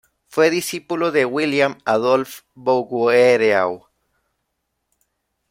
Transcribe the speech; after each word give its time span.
Fue 0.29 0.49
discípulo 0.49 1.11
de 1.11 1.25
William 1.25 1.77
Adolphe 1.85 2.41
Bouguereau. 2.55 3.85